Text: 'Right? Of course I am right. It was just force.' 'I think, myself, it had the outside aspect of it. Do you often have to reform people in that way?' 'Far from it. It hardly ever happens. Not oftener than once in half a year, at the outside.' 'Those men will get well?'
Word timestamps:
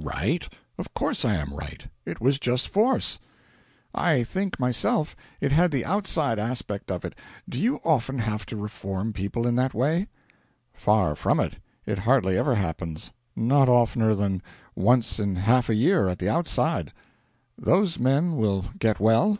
'Right? 0.00 0.48
Of 0.76 0.92
course 0.92 1.24
I 1.24 1.36
am 1.36 1.54
right. 1.54 1.86
It 2.04 2.20
was 2.20 2.40
just 2.40 2.68
force.' 2.68 3.20
'I 3.94 4.24
think, 4.24 4.58
myself, 4.58 5.14
it 5.40 5.52
had 5.52 5.70
the 5.70 5.84
outside 5.84 6.36
aspect 6.36 6.90
of 6.90 7.04
it. 7.04 7.14
Do 7.48 7.60
you 7.60 7.76
often 7.84 8.18
have 8.18 8.44
to 8.46 8.56
reform 8.56 9.12
people 9.12 9.46
in 9.46 9.54
that 9.54 9.72
way?' 9.72 10.08
'Far 10.72 11.14
from 11.14 11.38
it. 11.38 11.60
It 11.86 11.98
hardly 12.00 12.36
ever 12.36 12.56
happens. 12.56 13.12
Not 13.36 13.68
oftener 13.68 14.16
than 14.16 14.42
once 14.74 15.20
in 15.20 15.36
half 15.36 15.68
a 15.70 15.76
year, 15.76 16.08
at 16.08 16.18
the 16.18 16.28
outside.' 16.28 16.92
'Those 17.56 18.00
men 18.00 18.34
will 18.34 18.64
get 18.80 18.98
well?' 18.98 19.38